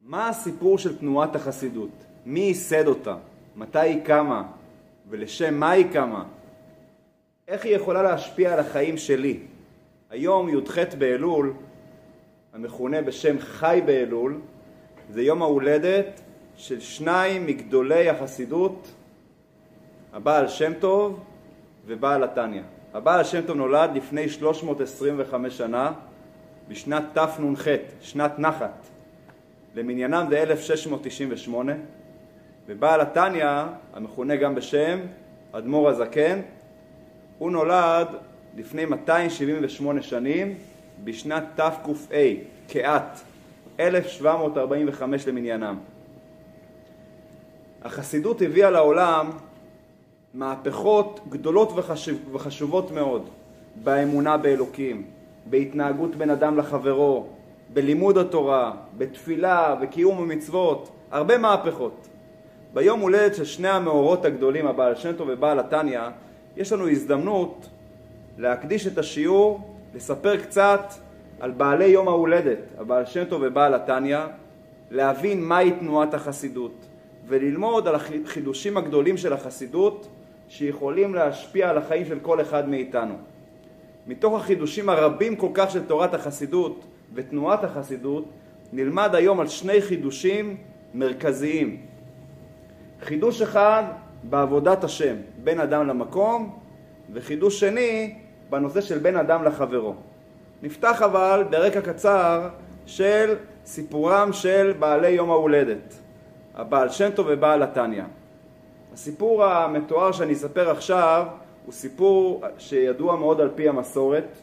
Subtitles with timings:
[0.00, 1.90] מה הסיפור של תנועת החסידות?
[2.26, 3.16] מי ייסד אותה?
[3.56, 4.42] מתי היא קמה?
[5.08, 6.24] ולשם מה היא קמה?
[7.48, 9.40] איך היא יכולה להשפיע על החיים שלי?
[10.10, 11.52] היום י"ח באלול,
[12.52, 14.40] המכונה בשם חי באלול,
[15.10, 16.20] זה יום ההולדת
[16.56, 18.92] של שניים מגדולי החסידות,
[20.12, 21.20] הבעל שם טוב
[21.86, 22.62] ובעל התניא.
[22.94, 25.92] הבעל שם טוב נולד לפני 325 שנה,
[26.68, 27.66] בשנת תנ"ח,
[28.00, 28.86] שנת נחת.
[29.74, 31.72] למניינם זה 1698,
[32.68, 34.98] ובעל התניא, המכונה גם בשם
[35.52, 36.40] אדמו"ר הזקן,
[37.38, 38.08] הוא נולד
[38.56, 40.54] לפני 278 שנים,
[41.04, 42.16] בשנת תק"א,
[42.68, 43.20] כעת,
[43.80, 45.78] 1745 למניינם.
[47.82, 49.30] החסידות הביאה לעולם
[50.34, 53.28] מהפכות גדולות וחשוב, וחשובות מאוד
[53.84, 55.04] באמונה באלוקים,
[55.46, 57.26] בהתנהגות בין אדם לחברו,
[57.72, 62.08] בלימוד התורה, בתפילה, וקיום המצוות, הרבה מהפכות.
[62.74, 66.00] ביום הולדת של שני המאורות הגדולים, הבעל שם טוב ובעל התניא,
[66.56, 67.68] יש לנו הזדמנות
[68.38, 69.60] להקדיש את השיעור,
[69.94, 70.92] לספר קצת
[71.40, 74.18] על בעלי יום ההולדת, הבעל שם טוב ובעל התניא,
[74.90, 76.74] להבין מהי תנועת החסידות,
[77.26, 80.08] וללמוד על החידושים הגדולים של החסידות
[80.48, 83.14] שיכולים להשפיע על החיים של כל אחד מאיתנו.
[84.06, 88.24] מתוך החידושים הרבים כל כך של תורת החסידות ותנועת החסידות,
[88.72, 90.56] נלמד היום על שני חידושים
[90.94, 91.80] מרכזיים.
[93.00, 93.84] חידוש אחד
[94.22, 96.58] בעבודת השם, בין אדם למקום,
[97.12, 98.14] וחידוש שני
[98.50, 99.94] בנושא של בין אדם לחברו.
[100.62, 102.48] נפתח אבל ברקע קצר
[102.86, 103.34] של
[103.66, 105.94] סיפורם של בעלי יום ההולדת,
[106.54, 108.04] הבעל שם טוב ובעל התניא.
[108.94, 111.26] הסיפור המתואר שאני אספר עכשיו
[111.64, 114.38] הוא סיפור שידוע מאוד על פי המסורת,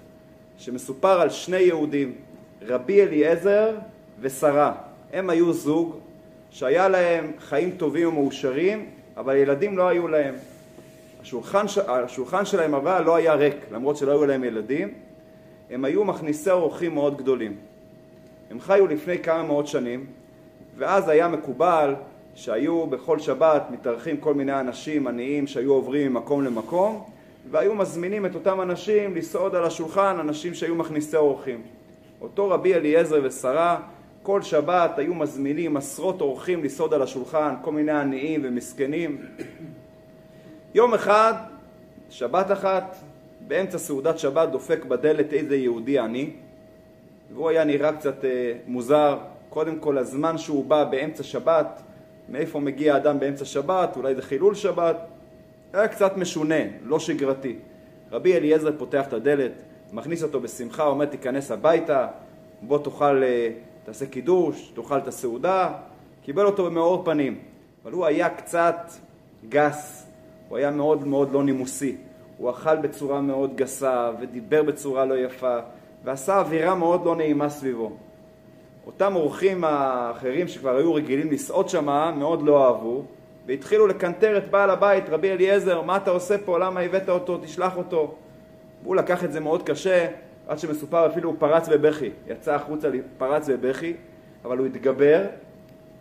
[0.57, 2.15] שמסופר על שני יהודים,
[2.61, 3.75] רבי אליעזר
[4.21, 4.73] ושרה.
[5.13, 5.95] הם היו זוג
[6.51, 8.85] שהיה להם חיים טובים ומאושרים,
[9.17, 10.35] אבל ילדים לא היו להם.
[11.21, 14.93] השולחן, השולחן שלהם אבל לא היה ריק, למרות שלא היו להם ילדים.
[15.69, 17.55] הם היו מכניסי אורחים מאוד גדולים.
[18.51, 20.05] הם חיו לפני כמה מאות שנים,
[20.77, 21.95] ואז היה מקובל
[22.35, 27.03] שהיו בכל שבת מתארחים כל מיני אנשים עניים שהיו עוברים ממקום למקום,
[27.51, 31.61] והיו מזמינים את אותם אנשים לסעוד על השולחן, אנשים שהיו מכניסי אורחים.
[32.21, 33.79] אותו רבי אליעזר ושרה
[34.23, 39.21] כל שבת היו מזמינים עשרות אורחים לסעוד על השולחן, כל מיני עניים ומסכנים.
[40.73, 41.33] יום אחד,
[42.09, 42.95] שבת אחת,
[43.47, 46.33] באמצע סעודת שבת דופק בדלת איזה יהודי עני,
[47.33, 49.17] והוא היה נראה קצת אה, מוזר.
[49.49, 51.81] קודם כל, הזמן שהוא בא באמצע שבת,
[52.29, 54.97] מאיפה מגיע אדם באמצע שבת, אולי זה חילול שבת,
[55.73, 57.55] היה קצת משונה, לא שגרתי.
[58.11, 59.51] רבי אליעזר פותח את הדלת,
[59.93, 62.07] מכניס אותו בשמחה, אומר תיכנס הביתה,
[62.61, 63.49] בוא תאכל, אה,
[63.85, 65.73] תעשה קידוש, תאכל את הסעודה,
[66.23, 67.39] קיבל אותו במאור פנים.
[67.83, 68.91] אבל הוא היה קצת
[69.49, 70.07] גס,
[70.49, 71.97] הוא היה מאוד מאוד לא נימוסי.
[72.37, 75.57] הוא אכל בצורה מאוד גסה ודיבר בצורה לא יפה
[76.03, 77.91] ועשה אווירה מאוד לא נעימה סביבו.
[78.87, 83.03] אותם אורחים האחרים שכבר היו רגילים לסעוד שמה מאוד לא אהבו
[83.45, 86.59] והתחילו לקנטר את בעל הבית, רבי אליעזר, מה אתה עושה פה?
[86.59, 87.37] למה הבאת אותו?
[87.37, 88.15] תשלח אותו.
[88.83, 90.07] הוא לקח את זה מאוד קשה,
[90.47, 93.93] עד שמסופר אפילו הוא פרץ בבכי, יצא החוצה, פרץ בבכי,
[94.45, 95.23] אבל הוא התגבר,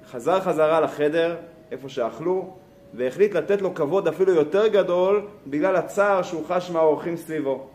[0.06, 1.36] חזר חזרה לחדר,
[1.70, 2.54] איפה שאכלו,
[2.94, 7.66] והחליט לתת לו כבוד אפילו יותר גדול בגלל הצער שהוא חש מהאורחים סביבו.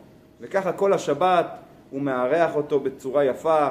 [0.41, 1.45] וככה כל השבת
[1.89, 3.67] הוא מארח אותו בצורה יפה,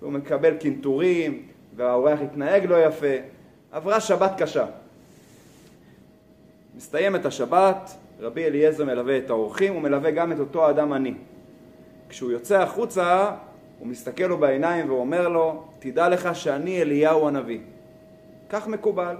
[0.00, 3.16] והוא מקבל קינטורים, והאורח התנהג לא יפה.
[3.72, 4.66] עברה שבת קשה.
[6.76, 11.14] מסתיימת השבת, רבי אליעזר מלווה את האורחים, הוא מלווה גם את אותו האדם עני.
[12.08, 13.30] כשהוא יוצא החוצה,
[13.78, 17.58] הוא מסתכל לו בעיניים ואומר לו, תדע לך שאני אליהו הנביא.
[18.50, 19.16] כך מקובל.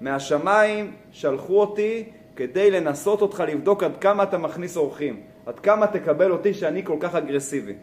[0.00, 2.04] מהשמיים שלחו אותי
[2.36, 6.96] כדי לנסות אותך לבדוק עד כמה אתה מכניס אורחים, עד כמה תקבל אותי שאני כל
[7.00, 7.74] כך אגרסיבי.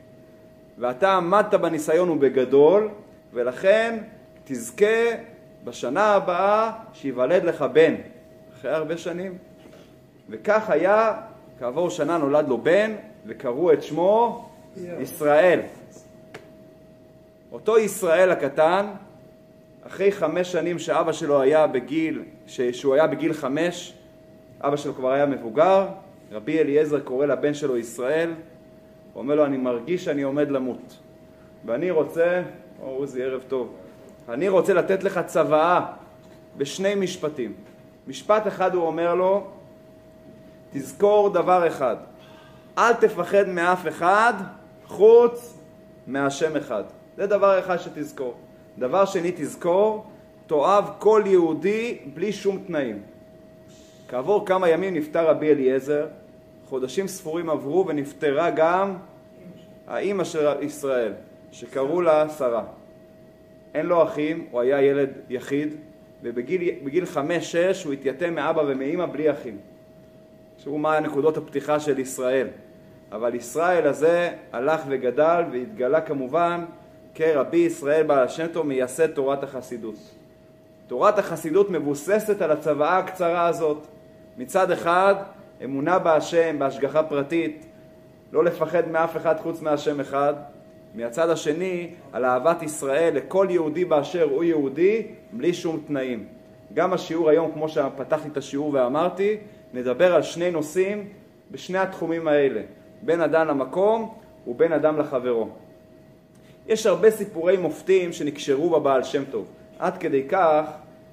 [0.77, 2.89] ואתה עמדת בניסיון ובגדול,
[3.33, 3.97] ולכן
[4.43, 5.15] תזכה
[5.63, 7.95] בשנה הבאה שיוולד לך בן,
[8.53, 9.50] אחרי הרבה שנים.
[10.31, 11.13] וכך היה,
[11.59, 12.91] כעבור שנה נולד לו בן,
[13.25, 14.49] וקראו את שמו
[14.99, 15.59] ישראל.
[17.51, 18.85] אותו ישראל הקטן,
[19.87, 23.93] אחרי חמש שנים שאבא שלו היה בגיל, שהוא היה בגיל חמש,
[24.61, 25.87] אבא שלו כבר היה מבוגר,
[26.31, 28.33] רבי אליעזר קורא לבן שלו ישראל,
[29.13, 30.97] הוא אומר לו, אני מרגיש שאני עומד למות,
[31.65, 32.41] ואני רוצה,
[32.81, 33.75] או עוזי, ערב טוב,
[34.29, 35.85] אני רוצה לתת לך צוואה
[36.57, 37.53] בשני משפטים.
[38.07, 39.47] משפט אחד הוא אומר לו,
[40.73, 41.95] תזכור דבר אחד,
[42.77, 44.33] אל תפחד מאף אחד
[44.85, 45.57] חוץ
[46.07, 46.83] מהשם אחד.
[47.17, 48.33] זה דבר אחד שתזכור.
[48.77, 50.05] דבר שני, תזכור,
[50.47, 53.01] תאהב כל יהודי בלי שום תנאים.
[54.07, 56.07] כעבור כמה ימים נפטר רבי אליעזר,
[56.69, 58.95] חודשים ספורים עברו ונפטרה גם
[59.87, 61.13] האימא של ישראל,
[61.51, 62.63] שקראו לה שרה.
[63.73, 65.75] אין לו אחים, הוא היה ילד יחיד,
[66.23, 69.57] ובגיל חמש-שש הוא התייתם מאבא ומאימא בלי אחים.
[70.63, 72.47] תראו מה נקודות הפתיחה של ישראל.
[73.11, 76.65] אבל ישראל הזה הלך וגדל והתגלה כמובן
[77.15, 79.95] כרבי ישראל בעל השם טוב מייסד תורת החסידות.
[80.87, 83.87] תורת החסידות מבוססת על הצוואה הקצרה הזאת.
[84.37, 85.15] מצד אחד,
[85.63, 87.65] אמונה בהשם, בהשגחה פרטית,
[88.31, 90.33] לא לפחד מאף אחד חוץ מהשם אחד.
[90.95, 96.25] מהצד השני, על אהבת ישראל לכל יהודי באשר הוא יהודי, בלי שום תנאים.
[96.73, 99.37] גם השיעור היום, כמו שפתחתי את השיעור ואמרתי,
[99.73, 101.07] נדבר על שני נושאים
[101.51, 102.61] בשני התחומים האלה,
[103.01, 104.13] בין אדם למקום
[104.47, 105.49] ובין אדם לחברו.
[106.67, 109.45] יש הרבה סיפורי מופתים שנקשרו בבעל שם טוב,
[109.79, 110.65] עד כדי כך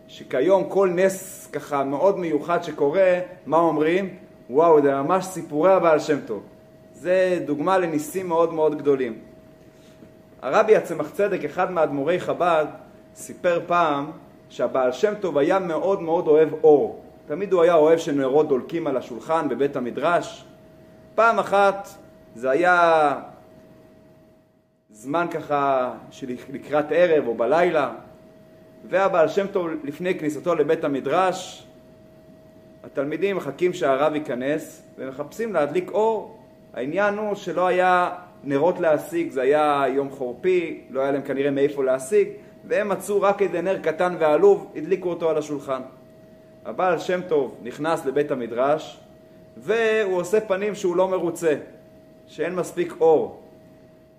[0.09, 4.17] שכיום כל נס ככה מאוד מיוחד שקורה, מה אומרים?
[4.51, 6.43] וואו, זה ממש סיפורי הבעל שם טוב.
[6.93, 9.19] זה דוגמה לניסים מאוד מאוד גדולים.
[10.43, 12.67] הרבי הצמח צדק, אחד מאדמו"רי חב"ד,
[13.15, 14.11] סיפר פעם
[14.51, 17.05] שהבעל שם טוב היה מאוד מאוד אוהב אור.
[17.29, 20.45] תמיד הוא היה אוהב שנרות דולקים על השולחן בבית המדרש.
[21.15, 21.89] פעם אחת
[22.35, 23.15] זה היה
[24.91, 27.93] זמן ככה של לקראת ערב או בלילה,
[28.89, 31.67] והבעל שם טוב לפני כניסתו לבית המדרש,
[32.85, 36.39] התלמידים מחכים שהרב ייכנס ומחפשים להדליק אור.
[36.75, 38.11] העניין הוא שלא היה
[38.45, 42.29] נרות להשיג, זה היה יום חורפי, לא היה להם כנראה מאיפה להשיג,
[42.65, 45.81] והם מצאו רק איזה נר קטן ועלוב, הדליקו אותו על השולחן.
[46.69, 49.01] הבעל שם טוב נכנס לבית המדרש,
[49.57, 51.55] והוא עושה פנים שהוא לא מרוצה,
[52.27, 53.41] שאין מספיק אור.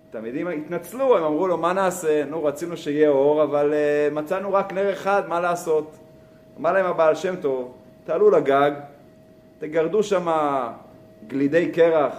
[0.08, 2.24] התלמידים התנצלו, הם אמרו לו, מה נעשה?
[2.24, 5.96] נו, רצינו שיהיה אור, אבל uh, מצאנו רק נר אחד, מה לעשות?
[6.60, 7.74] אמר להם הבעל שם טוב,
[8.04, 8.70] תעלו לגג,
[9.58, 10.26] תגרדו שם
[11.26, 12.14] גלידי קרח,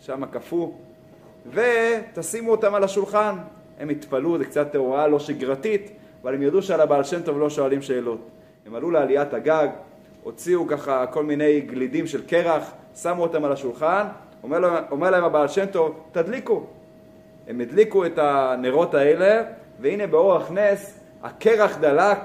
[0.00, 0.68] שם קפוא,
[1.52, 3.36] ותשימו אותם על השולחן.
[3.78, 5.90] הם התפלאו, זה קצת הוראה לא שגרתית,
[6.22, 8.20] אבל הם ידעו שעל הבעל שם טוב לא שואלים שאלות.
[8.70, 9.68] הם עלו לעליית הגג,
[10.22, 12.70] הוציאו ככה כל מיני גלידים של קרח,
[13.02, 14.06] שמו אותם על השולחן,
[14.42, 16.66] אומר אומר להם הבעל שם טוב, תדליקו.
[17.48, 19.42] הם הדליקו את הנרות האלה,
[19.80, 22.18] והנה באורח נס הקרח דלק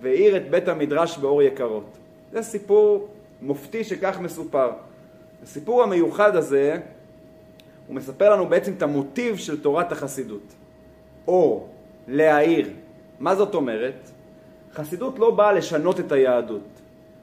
[0.00, 1.98] והאיר את בית המדרש באור יקרות.
[2.32, 3.08] זה סיפור
[3.40, 4.70] מופתי שכך מסופר.
[5.42, 6.78] הסיפור המיוחד הזה,
[7.86, 10.54] הוא מספר לנו בעצם את המוטיב של תורת החסידות.
[11.28, 11.68] אור,
[12.08, 12.68] להאיר.
[13.20, 14.10] מה זאת אומרת?
[14.74, 16.68] חסידות לא באה לשנות את היהדות.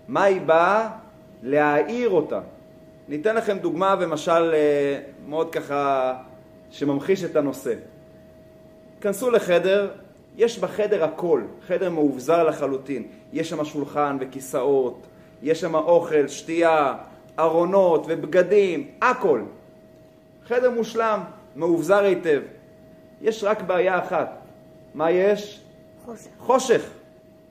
[0.08, 0.90] מה היא באה?
[1.44, 2.40] להאיר אותה.
[3.08, 6.14] ניתן לכם דוגמה ומשל אה, מאוד ככה
[6.72, 7.74] שממחיש את הנושא.
[9.02, 9.92] כנסו לחדר,
[10.38, 13.08] יש בחדר הכל, חדר מאובזר לחלוטין.
[13.34, 15.00] יש שם שולחן וכיסאות,
[15.44, 16.96] יש שם אוכל, שתייה,
[17.40, 19.42] ארונות ובגדים, הכל.
[20.48, 21.20] חדר מושלם,
[21.56, 22.42] מאובזר היטב.
[23.22, 24.38] יש רק בעיה אחת.
[24.94, 25.62] מה יש?
[26.06, 26.28] חושך.
[26.40, 26.99] חושך.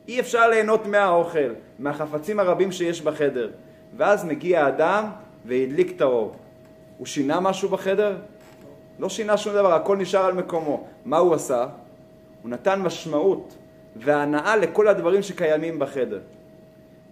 [0.08, 3.50] אי אפשר ליהנות מהאוכל, מהחפצים הרבים שיש בחדר.
[3.96, 5.04] ואז מגיע האדם
[5.44, 6.34] והדליק את האור.
[6.98, 8.16] הוא שינה משהו בחדר?
[8.98, 10.86] לא שינה שום דבר, הכל נשאר על מקומו.
[11.04, 11.66] מה הוא עשה?
[12.42, 13.56] הוא נתן משמעות
[13.96, 16.20] והנאה לכל הדברים שקיימים בחדר.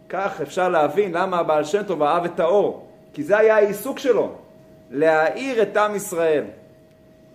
[0.09, 4.33] כך אפשר להבין למה הבעל שם טוב אהב את האור, כי זה היה העיסוק שלו,
[4.91, 6.45] להאיר את עם ישראל.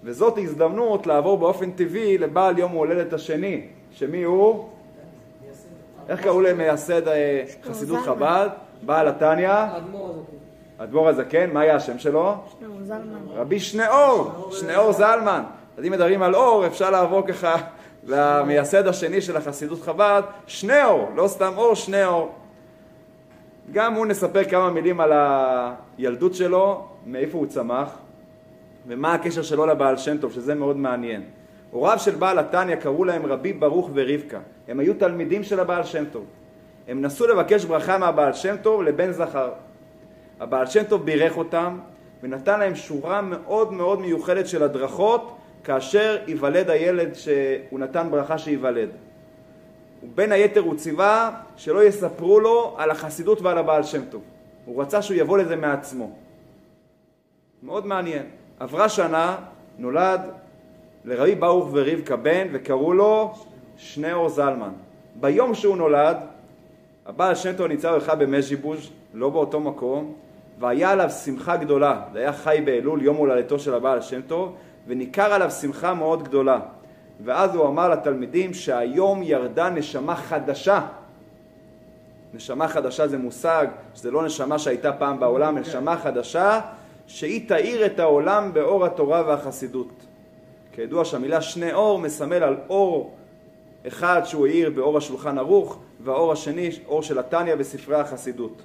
[0.04, 4.70] וזאת הזדמנות לעבור באופן טבעי לבעל יום ההולדת השני, שמי הוא?
[6.12, 8.16] איך קראו למייסד אה, חסידות זלמן.
[8.16, 8.50] חב"ד?
[8.82, 9.50] בעל התניא?
[9.50, 10.84] האדמו"ר הזקן.
[10.84, 12.36] אדמו"ר הזקן, מה היה השם שלו?
[13.36, 15.44] רבי שניאור, שניאור זלמן.
[15.78, 17.56] אז אם מדברים על אור, אפשר לעבור ככה
[18.08, 22.32] למייסד השני של החסידות חב"ד, שניאור, לא סתם אור, שניאור.
[23.72, 25.12] גם הוא נספר כמה מילים על
[25.98, 27.90] הילדות שלו, מאיפה הוא צמח,
[28.88, 31.22] ומה הקשר שלו לבעל שם טוב, שזה מאוד מעניין.
[31.72, 34.40] הוריו של בעל התניא קראו להם רבי ברוך ורבקה.
[34.68, 36.26] הם היו תלמידים של הבעל שם טוב.
[36.88, 39.52] הם נסו לבקש ברכה מהבעל שם טוב לבן זכר.
[40.40, 41.80] הבעל שם טוב בירך אותם
[42.24, 48.90] ונתן להם שורה מאוד מאוד מיוחדת של הדרכות כאשר ייוולד הילד שהוא נתן ברכה שייוולד.
[50.04, 54.22] ובין היתר הוא ציווה שלא יספרו לו על החסידות ועל הבעל שם טוב.
[54.66, 56.12] הוא רצה שהוא יבוא לזה מעצמו.
[57.64, 58.26] מאוד מעניין.
[58.60, 59.36] עברה שנה,
[59.78, 60.22] נולד
[61.06, 63.34] לרבי ברוך ורבקה בן וקראו לו
[63.78, 64.72] שניאור זלמן.
[65.16, 66.18] ביום שהוא נולד,
[67.06, 70.14] הבעל שם טוב נמצא בכלל במז'יבוז', לא באותו מקום,
[70.60, 72.02] והיה עליו שמחה גדולה.
[72.14, 74.56] זה היה חי באלול, יום הולדתו של הבעל שם טוב,
[74.88, 76.60] וניכר עליו שמחה מאוד גדולה.
[77.24, 80.82] ואז הוא אמר לתלמידים שהיום ירדה נשמה חדשה.
[82.34, 86.60] נשמה חדשה זה מושג, שזה לא נשמה שהייתה פעם בעולם, נשמה חדשה
[87.08, 90.11] שהיא תאיר את העולם באור התורה והחסידות.
[90.72, 93.14] כידוע שהמילה שני אור מסמל על אור
[93.88, 98.62] אחד שהוא האיר באור השולחן ערוך, והאור השני, אור של התניא בספרי החסידות.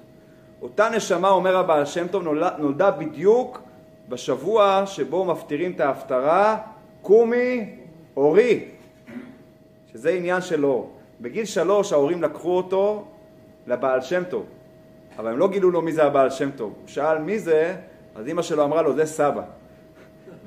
[0.61, 2.23] אותה נשמה, אומר הבעל שם טוב,
[2.57, 3.61] נולדה בדיוק
[4.09, 6.57] בשבוע שבו מפטירים את ההפטרה,
[7.01, 7.75] קומי
[8.17, 8.65] אורי,
[9.91, 10.91] שזה עניין של אור.
[11.21, 13.05] בגיל שלוש ההורים לקחו אותו
[13.67, 14.45] לבעל שם טוב,
[15.17, 16.73] אבל הם לא גילו לו מי זה הבעל שם טוב.
[16.81, 17.75] הוא שאל מי זה,
[18.15, 19.43] אז אמא שלו אמרה לו, זה סבא.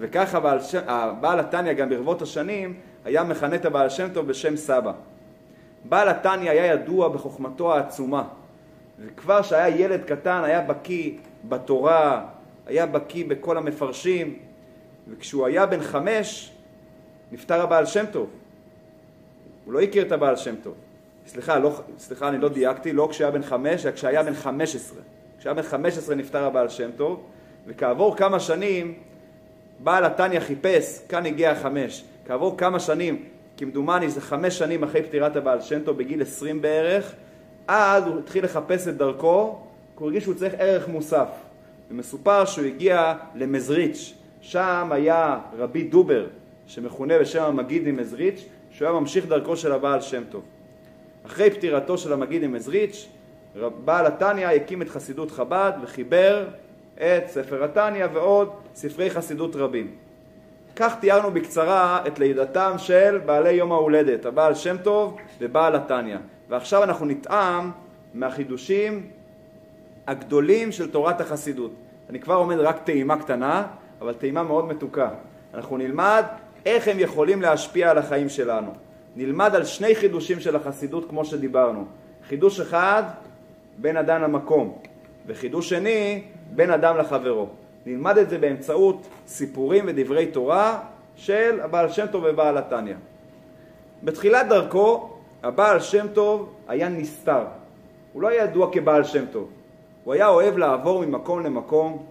[0.00, 0.40] וככה
[0.86, 4.92] הבעל התניא גם ברבות השנים היה מכנה את הבעל שם טוב בשם סבא.
[5.84, 8.24] בעל התניא היה ידוע בחוכמתו העצומה,
[8.98, 11.12] וכבר כשהיה ילד קטן היה בקיא
[11.48, 12.26] בתורה,
[12.66, 14.38] היה בקיא בכל המפרשים,
[15.08, 16.52] וכשהוא היה בן חמש
[17.32, 18.30] נפטר הבעל שם טוב.
[19.64, 20.74] הוא לא הכיר את הבעל שם טוב.
[21.26, 25.02] סליחה, לא, סליחה, אני לא דייקתי, לא כשהיה בן חמש, אלא כשהיה בן חמש עשרה.
[25.38, 27.22] כשהיה בן חמש עשרה נפטר הבעל שם טוב,
[27.66, 28.94] וכעבור כמה שנים
[29.82, 33.24] בעל התניא חיפש, כאן הגיע החמש, כעבור כמה שנים,
[33.56, 37.12] כמדומני זה חמש שנים אחרי פטירת הבעל שם טוב, בגיל עשרים בערך,
[37.68, 39.58] אז הוא התחיל לחפש את דרכו,
[39.96, 41.28] כי הוא הרגיש שהוא צריך ערך מוסף.
[41.90, 46.26] ומסופר שהוא הגיע למזריץ', שם היה רבי דובר,
[46.66, 50.42] שמכונה בשם המגיד ממזריץ', שהוא היה ממשיך דרכו של הבעל שם טוב.
[51.26, 53.08] אחרי פטירתו של המגיד ממזריץ',
[53.84, 56.46] בעל התניא הקים את חסידות חב"ד וחיבר
[57.00, 59.90] את ספר התניא ועוד ספרי חסידות רבים.
[60.76, 66.16] כך תיארנו בקצרה את לידתם של בעלי יום ההולדת, הבעל שם טוב ובעל התניא.
[66.48, 67.70] ועכשיו אנחנו נטעם
[68.14, 69.06] מהחידושים
[70.06, 71.70] הגדולים של תורת החסידות.
[72.10, 73.66] אני כבר עומד רק טעימה קטנה,
[74.00, 75.08] אבל טעימה מאוד מתוקה.
[75.54, 76.24] אנחנו נלמד
[76.66, 78.72] איך הם יכולים להשפיע על החיים שלנו.
[79.16, 81.84] נלמד על שני חידושים של החסידות כמו שדיברנו.
[82.28, 83.02] חידוש אחד,
[83.78, 84.78] בין אדם למקום,
[85.26, 87.48] וחידוש שני, בין אדם לחברו.
[87.86, 90.80] נלמד את זה באמצעות סיפורים ודברי תורה
[91.16, 92.94] של הבעל שם טוב ובעל התניא.
[94.02, 95.10] בתחילת דרכו
[95.42, 97.44] הבעל שם טוב היה נסתר.
[98.12, 99.48] הוא לא היה ידוע כבעל שם טוב.
[100.04, 102.06] הוא היה אוהב לעבור ממקום למקום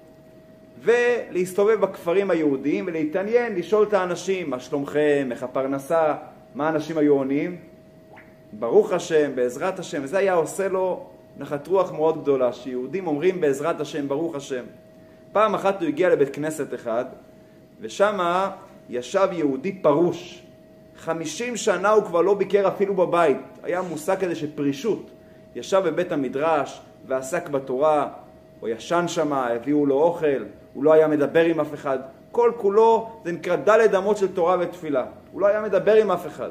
[0.81, 6.15] ולהסתובב בכפרים היהודיים ולהתעניין, לשאול את האנשים מה שלומכם, איך הפרנסה,
[6.55, 7.57] מה אנשים היו עונים.
[8.53, 11.05] ברוך השם, בעזרת השם, וזה היה עושה לו
[11.39, 14.63] נחת רוח מאוד גדולה, שיהודים אומרים בעזרת השם, ברוך השם.
[15.31, 17.05] פעם אחת הוא הגיע לבית כנסת אחד,
[17.81, 18.17] ושם
[18.89, 20.43] ישב יהודי פרוש.
[20.97, 23.37] חמישים שנה הוא כבר לא ביקר אפילו בבית.
[23.63, 25.09] היה מושג כזה של פרישות.
[25.55, 28.07] ישב בבית המדרש ועסק בתורה,
[28.59, 30.43] הוא ישן שם, הביאו לו אוכל,
[30.73, 31.99] הוא לא היה מדבר עם אף אחד.
[32.31, 35.05] כל כולו זה נקרא דלת אמות של תורה ותפילה.
[35.31, 36.49] הוא לא היה מדבר עם אף אחד.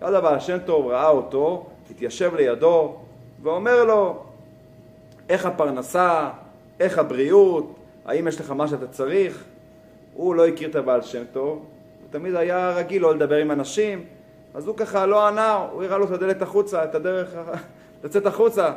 [0.00, 2.96] אז הבעל השם טוב ראה אותו, התיישב לידו,
[3.44, 4.22] ואומר לו,
[5.28, 6.30] איך הפרנסה,
[6.80, 7.74] איך הבריאות,
[8.06, 9.44] האם יש לך מה שאתה צריך?
[10.14, 14.04] הוא לא הכיר את הבעל שם טוב, הוא תמיד היה רגיל לא לדבר עם אנשים,
[14.54, 17.34] אז הוא ככה לא ענה, הוא הראה לו את הדלת החוצה, את הדרך
[18.04, 18.72] לצאת החוצה,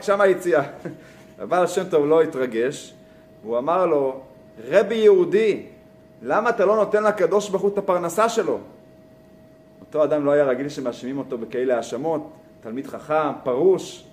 [0.00, 0.62] שם היציאה.
[1.40, 2.94] הבעל שם טוב לא התרגש,
[3.42, 4.20] והוא אמר לו,
[4.68, 5.62] רבי יהודי,
[6.22, 8.58] למה אתה לא נותן לקדוש ברוך הוא את הפרנסה שלו?
[9.80, 12.30] אותו אדם לא היה רגיל שמאשימים אותו בכאלה האשמות,
[12.60, 14.04] תלמיד חכם, פרוש,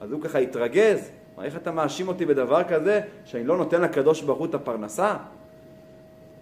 [0.00, 4.22] אז הוא ככה התרגז, מה, איך אתה מאשים אותי בדבר כזה, שאני לא נותן לקדוש
[4.22, 5.16] ברוך הוא את הפרנסה?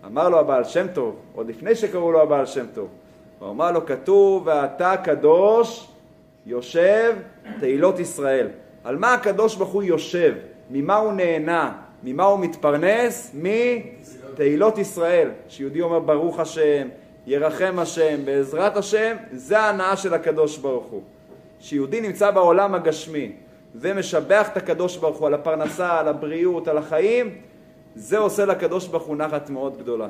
[0.06, 2.88] אמר לו הבעל שם טוב, עוד לפני שקראו לו הבעל שם טוב,
[3.38, 5.88] הוא אמר לו, כתוב, ואתה קדוש
[6.46, 7.16] יושב
[7.60, 8.48] תהילות ישראל.
[8.84, 10.34] על מה הקדוש ברוך הוא יושב?
[10.70, 11.72] ממה הוא נהנה?
[12.02, 13.34] ממה הוא מתפרנס?
[13.34, 15.30] מתהילות ישראל.
[15.48, 16.88] שיהודי אומר ברוך השם,
[17.26, 21.02] ירחם השם, בעזרת השם, זה ההנאה של הקדוש ברוך הוא.
[21.62, 23.32] שיהודי נמצא בעולם הגשמי
[23.74, 27.38] ומשבח את הקדוש ברוך הוא על הפרנסה, על הבריאות, על החיים,
[27.94, 30.08] זה עושה לקדוש ברוך הוא נחת מאוד גדולה.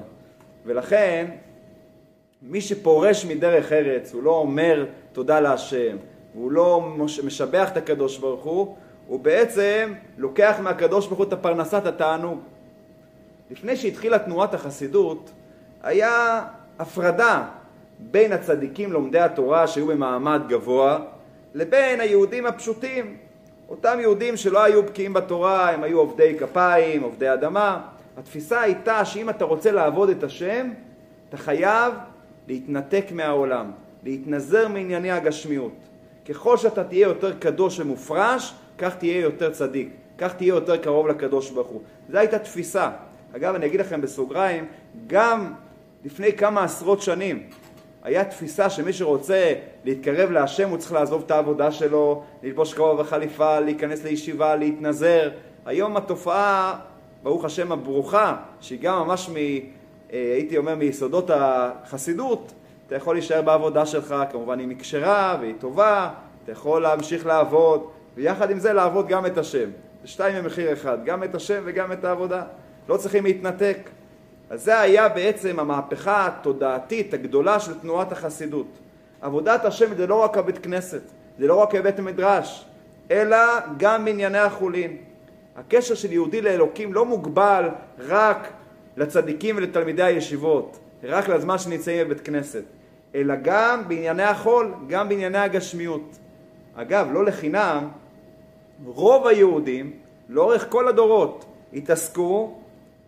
[0.67, 1.31] ולכן,
[2.43, 5.97] מי שפורש מדרך ארץ, הוא לא אומר תודה להשם,
[6.35, 6.95] הוא לא
[7.25, 12.39] משבח את הקדוש ברוך הוא, הוא בעצם לוקח מהקדוש ברוך הוא את הפרנסת התענוג.
[13.51, 15.31] לפני שהתחילה תנועת החסידות,
[15.83, 16.45] היה
[16.79, 17.45] הפרדה
[17.99, 20.99] בין הצדיקים לומדי התורה שהיו במעמד גבוה,
[21.55, 23.17] לבין היהודים הפשוטים,
[23.69, 27.81] אותם יהודים שלא היו בקיאים בתורה, הם היו עובדי כפיים, עובדי אדמה.
[28.17, 30.71] התפיסה הייתה שאם אתה רוצה לעבוד את השם,
[31.29, 31.95] אתה חייב
[32.49, 33.71] להתנתק מהעולם,
[34.05, 35.73] להתנזר מענייני הגשמיות.
[36.29, 41.51] ככל שאתה תהיה יותר קדוש ומופרש, כך תהיה יותר צדיק, כך תהיה יותר קרוב לקדוש
[41.51, 41.81] ברוך הוא.
[42.11, 42.91] זו הייתה תפיסה.
[43.37, 44.67] אגב, אני אגיד לכם בסוגריים,
[45.07, 45.53] גם
[46.05, 47.43] לפני כמה עשרות שנים
[48.03, 49.53] היה תפיסה שמי שרוצה
[49.85, 55.31] להתקרב להשם הוא צריך לעזוב את העבודה שלו, ללבוש כובע וחליפה, להיכנס לישיבה, להתנזר.
[55.67, 56.79] היום התופעה,
[57.23, 59.37] ברוך השם הברוכה, שהיא גם ממש מ...
[59.37, 62.53] אה, הייתי אומר מיסודות החסידות,
[62.87, 66.11] אתה יכול להישאר בעבודה שלך, כמובן היא כשרה והיא טובה,
[66.45, 69.71] אתה יכול להמשיך לעבוד, ויחד עם זה לעבוד גם את השם.
[70.05, 72.43] שתיים במחיר אחד, גם את השם וגם את העבודה.
[72.89, 73.79] לא צריכים להתנתק.
[74.53, 78.67] אז זה היה בעצם המהפכה התודעתית הגדולה של תנועת החסידות.
[79.21, 81.03] עבודת השם זה לא רק הבית כנסת,
[81.39, 82.65] זה לא רק בית המדרש,
[83.11, 83.37] אלא
[83.77, 84.97] גם בענייני החולין.
[85.57, 87.69] הקשר של יהודי לאלוקים לא מוגבל
[87.99, 88.53] רק
[88.97, 92.65] לצדיקים ולתלמידי הישיבות, רק לזמן שנמצאים בבית כנסת,
[93.15, 96.19] אלא גם בענייני החול, גם בענייני הגשמיות.
[96.75, 97.89] אגב, לא לחינם,
[98.85, 99.93] רוב היהודים,
[100.29, 102.55] לאורך כל הדורות, התעסקו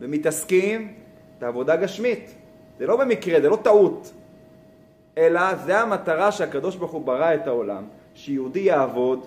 [0.00, 1.03] ומתעסקים
[1.44, 2.34] בעבודה גשמית.
[2.78, 4.12] זה לא במקרה, זה לא טעות,
[5.18, 7.84] אלא זה המטרה שהקדוש ברוך הוא ברא את העולם,
[8.14, 9.26] שיהודי יעבוד,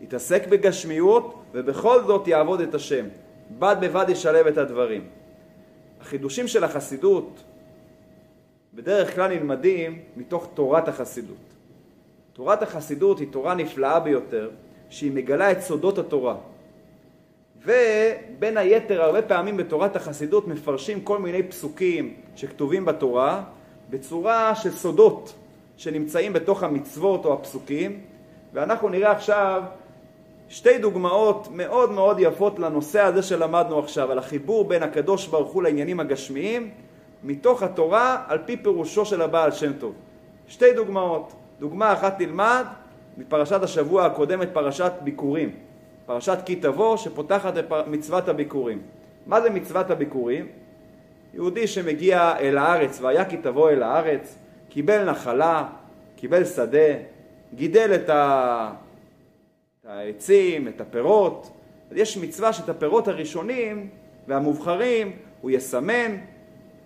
[0.00, 3.06] יתעסק בגשמיות, ובכל זאת יעבוד את השם.
[3.58, 5.06] בד בבד ישלב את הדברים.
[6.00, 7.44] החידושים של החסידות
[8.74, 11.46] בדרך כלל נלמדים מתוך תורת החסידות.
[12.32, 14.50] תורת החסידות היא תורה נפלאה ביותר,
[14.90, 16.36] שהיא מגלה את סודות התורה.
[17.64, 23.42] ובין היתר, הרבה פעמים בתורת החסידות מפרשים כל מיני פסוקים שכתובים בתורה
[23.90, 25.34] בצורה של סודות
[25.76, 28.00] שנמצאים בתוך המצוות או הפסוקים,
[28.52, 29.62] ואנחנו נראה עכשיו
[30.48, 35.62] שתי דוגמאות מאוד מאוד יפות לנושא הזה שלמדנו עכשיו, על החיבור בין הקדוש ברוך הוא
[35.62, 36.70] לעניינים הגשמיים,
[37.24, 39.94] מתוך התורה על פי פירושו של הבעל שם טוב.
[40.48, 41.32] שתי דוגמאות.
[41.60, 42.64] דוגמה אחת נלמד
[43.18, 45.50] מפרשת השבוע הקודמת, פרשת ביקורים.
[46.06, 48.82] פרשת כי תבוא, שפותחת את מצוות הביקורים.
[49.26, 50.48] מה זה מצוות הביקורים?
[51.34, 55.68] יהודי שמגיע אל הארץ, והיה כי תבוא אל הארץ, קיבל נחלה,
[56.16, 56.94] קיבל שדה,
[57.54, 58.72] גידל את, ה...
[59.80, 61.50] את העצים, את הפירות.
[61.90, 63.88] אז יש מצווה שאת הפירות הראשונים
[64.28, 66.16] והמובחרים הוא יסמן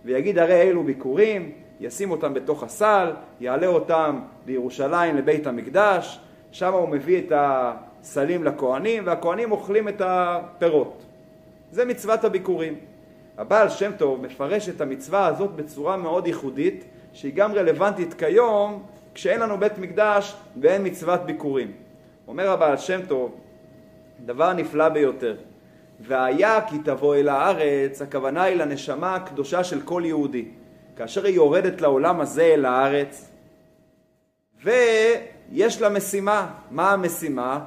[0.04, 6.20] ויגיד הרי אלו ביקורים, ישים אותם בתוך הסל, יעלה אותם לירושלים לבית המקדש,
[6.52, 7.32] שם הוא מביא את
[8.08, 11.02] הסלים לכהנים והכהנים אוכלים את הפירות.
[11.70, 12.74] זה מצוות הביקורים.
[13.38, 18.82] הבעל שם טוב מפרש את המצווה הזאת בצורה מאוד ייחודית, שהיא גם רלוונטית כיום,
[19.14, 21.72] כשאין לנו בית מקדש ואין מצוות ביקורים.
[22.28, 23.34] אומר הבעל שם טוב,
[24.24, 25.36] דבר נפלא ביותר.
[26.00, 30.44] והיה כי תבוא אל הארץ, הכוונה היא לנשמה הקדושה של כל יהודי.
[30.96, 33.30] כאשר היא יורדת לעולם הזה אל הארץ,
[34.62, 36.50] ויש לה משימה.
[36.70, 37.64] מה המשימה?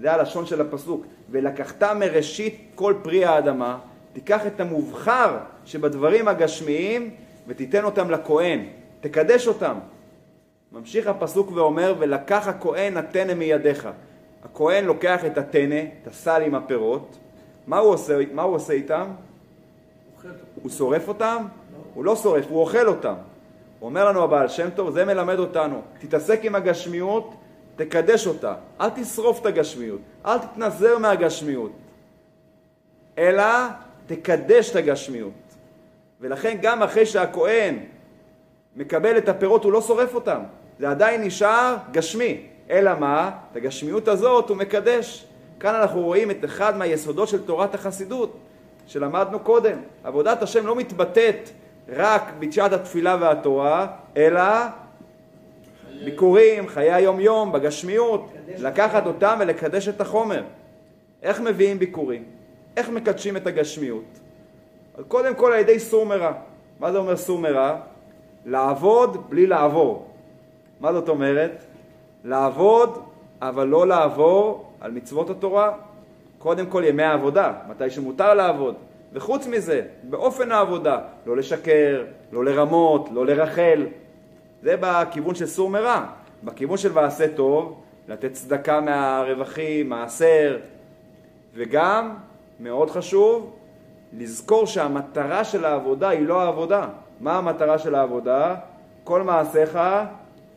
[0.00, 1.06] זה הלשון של הפסוק.
[1.30, 3.78] ולקחת מראשית כל פרי האדמה,
[4.12, 7.10] תיקח את המובחר שבדברים הגשמיים
[7.46, 8.64] ותיתן אותם לכהן,
[9.00, 9.74] תקדש אותם.
[10.72, 13.88] ממשיך הפסוק ואומר, ולקח הכהן הטנא מידיך.
[14.44, 17.16] הכהן לוקח את הטנא, את הסל עם הפירות,
[17.66, 19.06] מה הוא עושה, מה הוא עושה איתם?
[20.62, 21.36] הוא שורף אותם?
[21.42, 21.78] לא.
[21.94, 23.14] הוא לא שורף, הוא אוכל אותם.
[23.82, 27.34] אומר לנו הבעל שם טוב, זה מלמד אותנו, תתעסק עם הגשמיות,
[27.78, 31.72] תקדש אותה, אל תשרוף את הגשמיות, אל תתנזר מהגשמיות,
[33.18, 33.44] אלא
[34.06, 35.32] תקדש את הגשמיות.
[36.20, 37.78] ולכן גם אחרי שהכהן
[38.76, 40.40] מקבל את הפירות הוא לא שורף אותם,
[40.78, 43.30] זה עדיין נשאר גשמי, אלא מה?
[43.52, 45.26] את הגשמיות הזאת הוא מקדש.
[45.60, 48.36] כאן אנחנו רואים את אחד מהיסודות של תורת החסידות
[48.86, 49.78] שלמדנו קודם.
[50.04, 51.50] עבודת השם לא מתבטאת
[51.88, 53.86] רק בשעת התפילה והתורה,
[54.16, 54.42] אלא
[56.04, 60.42] ביקורים, חיי היום-יום, בגשמיות, לקחת אותם ולקדש את החומר.
[61.22, 62.24] איך מביאים ביקורים?
[62.76, 64.04] איך מקדשים את הגשמיות?
[65.08, 66.32] קודם כל על ידי סור מרע.
[66.80, 67.76] מה זה אומר סור מרע?
[68.46, 70.06] לעבוד בלי לעבור.
[70.80, 71.62] מה זאת אומרת?
[72.24, 73.02] לעבוד,
[73.42, 75.72] אבל לא לעבור על מצוות התורה,
[76.38, 78.74] קודם כל ימי העבודה, מתי שמותר לעבוד,
[79.12, 83.86] וחוץ מזה, באופן העבודה, לא לשקר, לא לרמות, לא לרחל.
[84.62, 86.06] זה בכיוון של סור מרע.
[86.44, 90.58] בכיוון של ועשה טוב, לתת צדקה מהרווחים, מעשר,
[91.54, 92.14] וגם,
[92.60, 93.56] מאוד חשוב,
[94.12, 96.88] לזכור שהמטרה של העבודה היא לא העבודה.
[97.20, 98.54] מה המטרה של העבודה?
[99.04, 99.78] כל מעשיך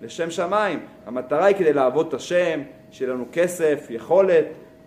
[0.02, 0.80] לשם שמיים.
[1.06, 2.62] המטרה היא כדי לעבוד את השם,
[2.92, 4.46] שיהיה לנו כסף, יכולת,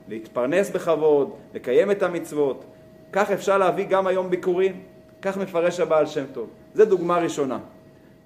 [0.09, 2.65] להתפרנס בכבוד, לקיים את המצוות.
[3.13, 4.81] כך אפשר להביא גם היום ביקורים,
[5.23, 6.49] כך מפרש הבעל שם טוב.
[6.75, 7.59] זו דוגמה ראשונה.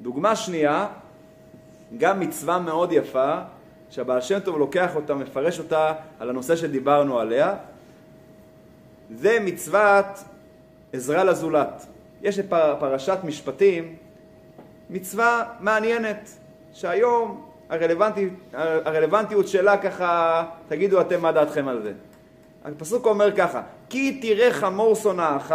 [0.00, 0.87] דוגמה שנייה,
[1.98, 3.34] גם מצווה מאוד יפה,
[3.90, 7.54] שהבעל שם טוב לוקח אותה, מפרש אותה על הנושא שדיברנו עליה,
[9.14, 10.06] זה מצוות
[10.92, 11.87] עזרה לזולת.
[12.22, 12.40] יש
[12.78, 13.96] פרשת משפטים,
[14.90, 16.30] מצווה מעניינת,
[16.72, 21.92] שהיום הרלוונטיות, הרלוונטיות שלה ככה, תגידו אתם מה דעתכם על זה.
[22.64, 25.54] הפסוק אומר ככה, כי תראה חמור שונאך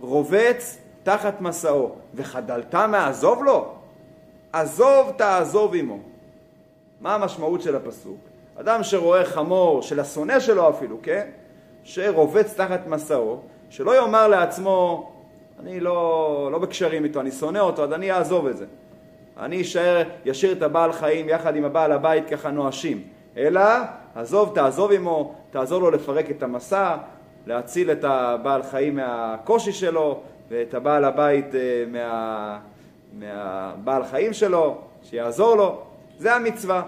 [0.00, 3.72] רובץ תחת מסעו, וחדלת מעזוב לו?
[4.52, 5.98] עזוב תעזוב עמו.
[7.00, 8.18] מה המשמעות של הפסוק?
[8.60, 11.26] אדם שרואה חמור, של השונא שלו אפילו, כן?
[11.84, 15.12] שרובץ תחת מסעו, שלא יאמר לעצמו,
[15.60, 18.66] אני לא, לא בקשרים איתו, אני שונא אותו, אז אני אעזוב את זה.
[19.40, 23.02] אני אשאר, ישאיר את הבעל חיים יחד עם הבעל הבית ככה נואשים.
[23.36, 23.62] אלא,
[24.14, 26.96] עזוב, תעזוב עמו, תעזור לו לפרק את המסע,
[27.46, 30.20] להציל את הבעל חיים מהקושי שלו,
[30.52, 32.58] ואת הבעל הבית אה, מה,
[33.18, 35.82] מהבעל חיים שלו, שיעזור לו.
[36.18, 36.82] זה המצווה.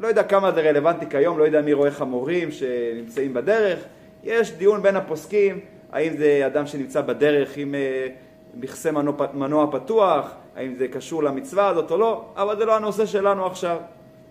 [0.00, 3.84] לא יודע כמה זה רלוונטי כיום, לא יודע מי רואה חמורים שנמצאים בדרך.
[4.24, 5.60] יש דיון בין הפוסקים,
[5.92, 8.06] האם זה אדם שנמצא בדרך עם אה,
[8.54, 13.06] מכסה מנוע, מנוע פתוח, האם זה קשור למצווה הזאת או לא, אבל זה לא הנושא
[13.06, 13.76] שלנו עכשיו.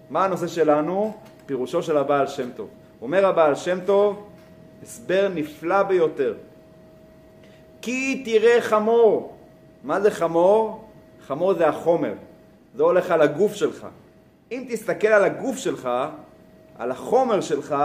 [0.09, 1.13] מה הנושא שלנו?
[1.45, 2.69] פירושו של הבעל שם טוב.
[3.01, 4.27] אומר הבעל שם טוב,
[4.83, 6.33] הסבר נפלא ביותר.
[7.81, 9.37] כי תראה חמור.
[9.83, 10.85] מה זה חמור?
[11.27, 12.13] חמור זה החומר.
[12.75, 13.87] זה הולך על הגוף שלך.
[14.51, 15.89] אם תסתכל על הגוף שלך,
[16.77, 17.75] על החומר שלך,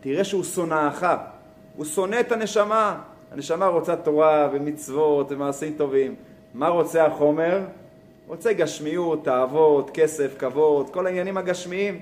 [0.00, 1.06] תראה שהוא שונאך.
[1.76, 2.98] הוא שונא את הנשמה.
[3.32, 6.14] הנשמה רוצה תורה ומצוות ומעשים טובים.
[6.54, 7.60] מה רוצה החומר?
[8.28, 12.00] רוצה גשמיות, תאוות, כסף, כבוד, כל העניינים הגשמיים.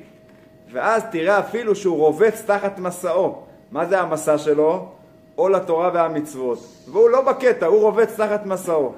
[0.73, 3.43] ואז תראה אפילו שהוא רובץ תחת מסעו.
[3.73, 4.94] מה זה המסע שלו?
[5.35, 6.59] עול התורה והמצוות.
[6.89, 8.93] והוא לא בקטע, הוא רובץ תחת מסעו.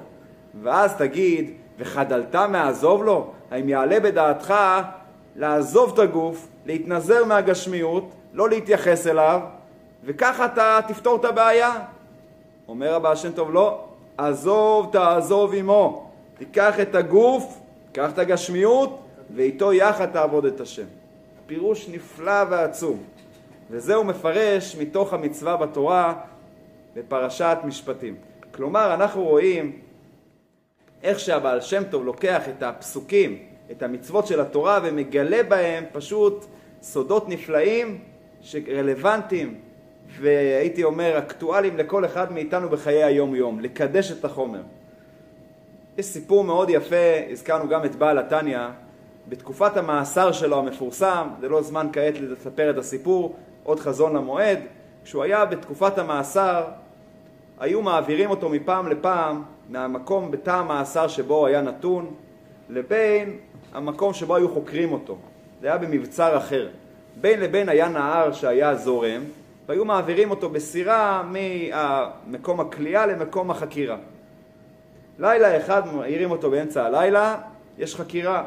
[0.63, 3.31] ואז תגיד, וחדלת מעזוב לו?
[3.51, 4.53] האם יעלה בדעתך
[5.35, 9.41] לעזוב את הגוף, להתנזר מהגשמיות, לא להתייחס אליו,
[10.03, 11.73] וככה אתה תפתור את הבעיה?
[12.67, 13.83] אומר הבעל שם טוב, לא,
[14.17, 16.09] עזוב תעזוב עמו.
[16.37, 17.59] תיקח את הגוף,
[17.93, 18.99] קח את הגשמיות,
[19.35, 20.85] ואיתו יחד תעבוד את השם.
[21.45, 22.97] פירוש נפלא ועצום.
[23.69, 26.13] וזה הוא מפרש מתוך המצווה בתורה
[26.95, 28.15] בפרשת משפטים.
[28.51, 29.79] כלומר, אנחנו רואים
[31.03, 33.37] איך שהבעל שם טוב לוקח את הפסוקים,
[33.71, 36.45] את המצוות של התורה, ומגלה בהם פשוט
[36.81, 37.99] סודות נפלאים
[38.41, 39.59] שרלוונטיים
[40.19, 44.61] והייתי אומר אקטואליים לכל אחד מאיתנו בחיי היום-יום, לקדש את החומר.
[45.97, 46.95] יש סיפור מאוד יפה,
[47.31, 48.59] הזכרנו גם את בעל התניא,
[49.29, 53.35] בתקופת המאסר שלו המפורסם, זה לא זמן כעת לספר את הסיפור,
[53.67, 54.59] עוד חזון למועד,
[55.03, 56.63] כשהוא היה בתקופת המאסר,
[57.59, 62.13] היו מעבירים אותו מפעם לפעם מהמקום בתא המאסר שבו הוא היה נתון,
[62.69, 63.37] לבין
[63.73, 65.17] המקום שבו היו חוקרים אותו.
[65.61, 66.69] זה היה במבצר אחר.
[67.21, 69.21] בין לבין היה נהר שהיה זורם,
[69.67, 71.23] והיו מעבירים אותו בסירה
[72.27, 73.97] ממקום הכליאה למקום החקירה.
[75.19, 77.35] לילה אחד מעירים אותו באמצע הלילה,
[77.77, 78.43] יש חקירה.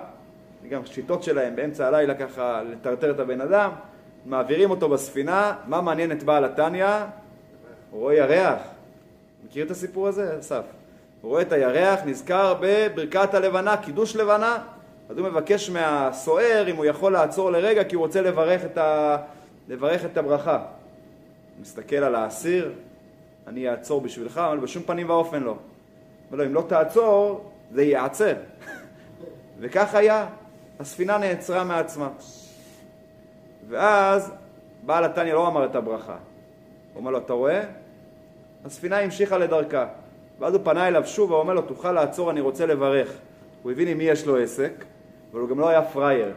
[0.68, 3.70] גם שיטות שלהם באמצע הלילה ככה לטרטר את הבן אדם,
[4.26, 6.86] מעבירים אותו בספינה, מה מעניין את בעל התניא?
[7.90, 8.60] הוא רואה ירח.
[9.46, 10.62] מכיר את הסיפור הזה, אסף?
[11.20, 14.58] הוא רואה את הירח, נזכר בברכת הלבנה, קידוש לבנה,
[15.08, 19.16] אז הוא מבקש מהסוער אם הוא יכול לעצור לרגע כי הוא רוצה לברך את, ה...
[19.68, 20.56] לברך את הברכה.
[20.56, 22.72] הוא מסתכל על האסיר,
[23.46, 25.56] אני אעצור בשבילך, אבל בשום פנים ואופן לא.
[26.30, 28.34] אומר לו, אם לא תעצור, זה ייעצר.
[29.60, 30.26] וכך היה,
[30.80, 32.08] הספינה נעצרה מעצמה.
[33.70, 34.32] ואז
[34.86, 36.12] בעל התניא לא אמר את הברכה.
[36.12, 37.62] הוא אומר לו, אתה רואה?
[38.64, 39.86] הספינה המשיכה לדרכה.
[40.38, 43.12] ואז הוא פנה אליו שוב ואומר לו, תוכל לעצור, אני רוצה לברך.
[43.62, 44.72] הוא הבין עם מי יש לו עסק,
[45.32, 46.32] אבל הוא גם לא היה פראייר.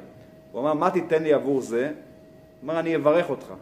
[0.52, 1.86] הוא אמר, מה תיתן לי עבור זה?
[1.86, 1.94] הוא
[2.72, 3.54] אמר, אני אברך אותך.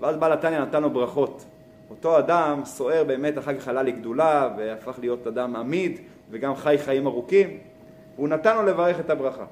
[0.00, 1.44] ואז בעל התניא נתן לו ברכות.
[1.90, 5.98] אותו אדם, סוער באמת, אחר כך עלה לגדולה, והפך להיות אדם עמיד,
[6.30, 7.58] וגם חי חיים ארוכים.
[8.16, 9.44] והוא נתן לו לברך את הברכה.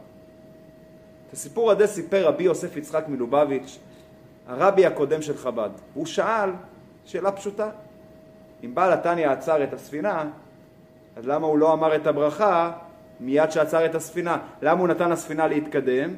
[1.28, 3.78] את הסיפור הזה סיפר רבי יוסף יצחק מלובביץ',
[4.46, 5.70] הרבי הקודם של חב"ד.
[5.94, 6.50] הוא שאל
[7.04, 7.70] שאלה פשוטה,
[8.64, 10.24] אם בעל התניא עצר את הספינה,
[11.16, 12.72] אז למה הוא לא אמר את הברכה
[13.20, 14.38] מיד שעצר את הספינה?
[14.62, 16.10] למה הוא נתן לספינה להתקדם,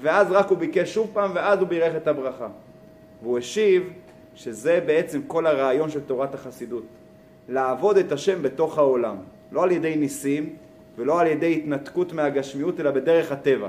[0.00, 2.48] ואז רק הוא ביקש שוב פעם, ואז הוא בירך את הברכה?
[3.22, 3.92] והוא השיב
[4.34, 6.84] שזה בעצם כל הרעיון של תורת החסידות.
[7.48, 9.16] לעבוד את השם בתוך העולם,
[9.52, 10.56] לא על ידי ניסים
[10.96, 13.68] ולא על ידי התנתקות מהגשמיות, אלא בדרך הטבע.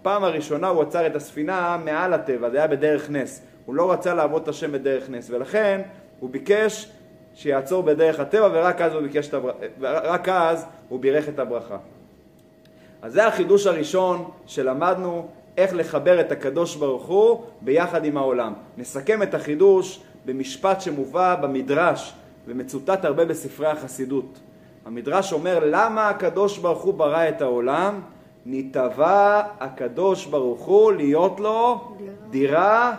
[0.00, 3.42] הפעם הראשונה הוא עצר את הספינה מעל הטבע, זה היה בדרך נס.
[3.66, 5.80] הוא לא רצה לעבוד את השם בדרך נס, ולכן
[6.20, 6.90] הוא ביקש
[7.34, 9.52] שיעצור בדרך הטבע, ורק אז הוא, ביקש את הבר...
[9.80, 11.76] רק אז הוא בירך את הברכה.
[13.02, 18.52] אז זה החידוש הראשון שלמדנו איך לחבר את הקדוש ברוך הוא ביחד עם העולם.
[18.76, 22.14] נסכם את החידוש במשפט שמובא במדרש
[22.46, 24.38] ומצוטט הרבה בספרי החסידות.
[24.86, 28.00] המדרש אומר למה הקדוש ברוך הוא ברא את העולם?
[28.46, 31.80] נתבע הקדוש ברוך הוא להיות לו
[32.30, 32.94] דירה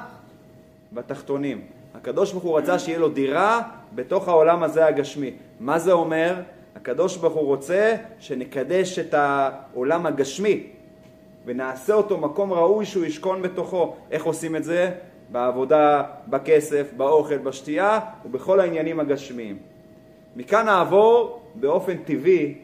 [0.93, 1.61] בתחתונים.
[1.95, 3.61] הקדוש ברוך הוא רצה שיהיה לו דירה
[3.95, 5.31] בתוך העולם הזה הגשמי.
[5.59, 6.35] מה זה אומר?
[6.75, 10.63] הקדוש ברוך הוא רוצה שנקדש את העולם הגשמי
[11.45, 13.95] ונעשה אותו מקום ראוי שהוא ישכון בתוכו.
[14.11, 14.91] איך עושים את זה?
[15.31, 19.57] בעבודה, בכסף, באוכל, בשתייה ובכל העניינים הגשמיים.
[20.35, 22.55] מכאן נעבור באופן טבעי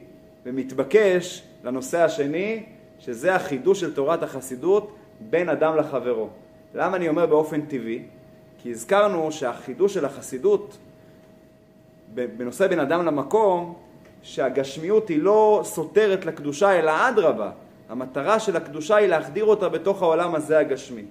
[0.45, 2.63] ומתבקש לנושא השני,
[2.99, 6.29] שזה החידוש של תורת החסידות בין אדם לחברו.
[6.73, 8.03] למה אני אומר באופן טבעי?
[8.57, 10.77] כי הזכרנו שהחידוש של החסידות
[12.13, 13.75] בנושא בין אדם למקום,
[14.21, 17.51] שהגשמיות היא לא סותרת לקדושה, אלא אדרבה.
[17.89, 21.03] המטרה של הקדושה היא להחדיר אותה בתוך העולם הזה הגשמי.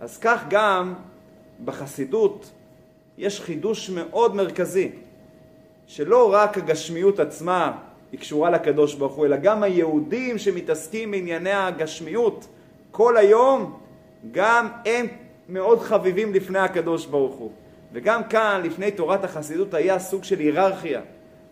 [0.00, 0.94] אז כך גם
[1.64, 2.50] בחסידות
[3.18, 4.90] יש חידוש מאוד מרכזי,
[5.86, 7.78] שלא רק הגשמיות עצמה
[8.12, 12.46] היא קשורה לקדוש ברוך הוא, אלא גם היהודים שמתעסקים בענייני הגשמיות
[12.90, 13.78] כל היום,
[14.32, 15.06] גם הם
[15.48, 17.50] מאוד חביבים לפני הקדוש ברוך הוא.
[17.92, 21.00] וגם כאן, לפני תורת החסידות, היה סוג של היררכיה.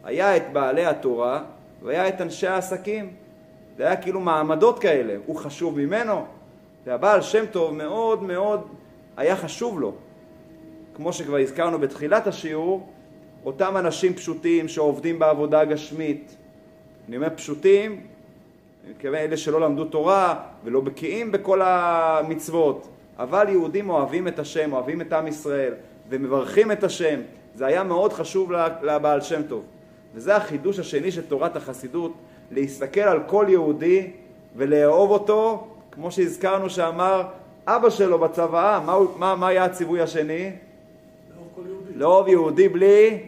[0.05, 1.43] היה את בעלי התורה
[1.83, 3.11] והיה את אנשי העסקים.
[3.77, 6.25] זה היה כאילו מעמדות כאלה, הוא חשוב ממנו.
[6.87, 8.61] והבעל שם טוב מאוד מאוד
[9.17, 9.95] היה חשוב לו.
[10.95, 12.89] כמו שכבר הזכרנו בתחילת השיעור,
[13.45, 16.37] אותם אנשים פשוטים שעובדים בעבודה גשמית.
[17.09, 18.01] אני אומר פשוטים,
[18.85, 22.89] אני מתכוון אלה שלא למדו תורה ולא בקיאים בכל המצוות,
[23.19, 25.73] אבל יהודים אוהבים את השם, אוהבים את עם ישראל
[26.09, 27.21] ומברכים את השם.
[27.55, 29.65] זה היה מאוד חשוב לבעל שם טוב.
[30.15, 32.13] וזה החידוש השני של תורת החסידות,
[32.51, 34.11] להסתכל על כל יהודי
[34.57, 37.23] ולאהוב אותו, כמו שהזכרנו שאמר
[37.67, 40.51] אבא שלו בצוואה, מה, מה, מה היה הציווי השני?
[41.95, 43.19] לאהוב יהודי בלי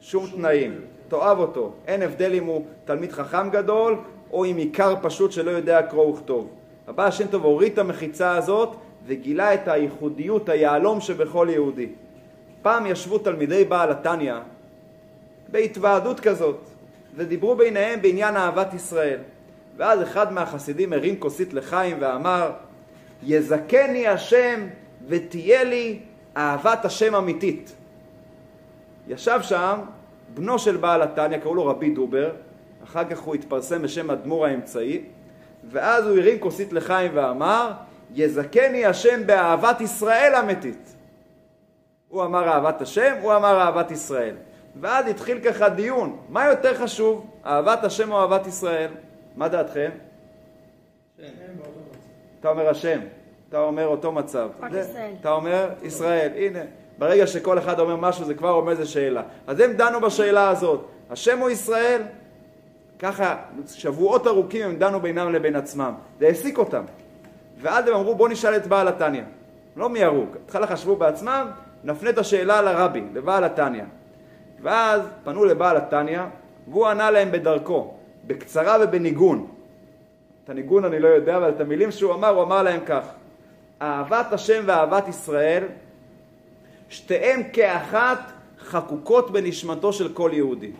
[0.00, 0.80] שום תנאים.
[1.10, 1.72] תאהב אותו.
[1.86, 3.96] אין הבדל אם הוא תלמיד חכם גדול
[4.32, 6.48] או אם עיקר פשוט שלא יודע קרוא וכתוב.
[6.88, 11.88] הבא השם טוב הוריד את המחיצה הזאת וגילה את הייחודיות, היהלום שבכל יהודי.
[12.62, 14.34] פעם ישבו תלמידי בעל התניא
[15.48, 16.60] בהתוועדות כזאת,
[17.16, 19.18] ודיברו ביניהם בעניין אהבת ישראל.
[19.76, 22.50] ואז אחד מהחסידים הרים כוסית לחיים ואמר,
[23.22, 24.66] יזכני השם
[25.08, 25.98] ותהיה לי
[26.36, 27.72] אהבת השם אמיתית.
[29.08, 29.78] ישב שם
[30.34, 32.30] בנו של בעל התניא, קראו לו רבי דובר,
[32.84, 35.04] אחר כך הוא התפרסם בשם אדמו"ר האמצעי,
[35.70, 37.72] ואז הוא הרים כוסית לחיים ואמר,
[38.14, 40.96] יזכני השם באהבת ישראל אמיתית.
[42.08, 44.34] הוא אמר אהבת השם, הוא אמר אהבת ישראל.
[44.80, 48.90] ואז התחיל ככה דיון, מה יותר חשוב, אהבת השם או אהבת ישראל?
[49.36, 49.90] מה דעתכם?
[52.40, 53.00] אתה אומר השם,
[53.48, 54.48] אתה אומר אותו מצב.
[55.20, 56.60] אתה אומר ישראל, הנה.
[57.00, 59.22] ברגע שכל אחד אומר משהו זה כבר אומר איזה שאלה.
[59.46, 62.02] אז הם דנו בשאלה הזאת, השם או ישראל?
[62.98, 63.36] ככה
[63.66, 66.82] שבועות ארוכים הם דנו בינם לבין עצמם, זה העסיק אותם.
[67.60, 69.22] ואז הם אמרו בוא נשאל את בעל התניא.
[69.76, 71.46] לא מי הרוג, התחלה חשבו בעצמם,
[71.84, 73.84] נפנה את השאלה לרבי, לבעל התניא.
[74.62, 76.20] ואז פנו לבעל התניא,
[76.68, 77.94] והוא ענה להם בדרכו,
[78.26, 79.46] בקצרה ובניגון.
[80.44, 83.04] את הניגון אני לא יודע, אבל את המילים שהוא אמר, הוא אמר להם כך:
[83.82, 85.64] אהבת השם ואהבת ישראל,
[86.90, 90.70] שתיהן כאחת חקוקות בנשמתו של כל יהודי.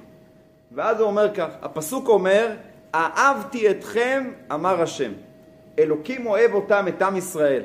[0.72, 2.50] ואז הוא אומר כך, הפסוק אומר,
[2.94, 5.12] אהבתי אתכם, אמר השם.
[5.78, 7.62] אלוקים אוהב אותם, את עם ישראל.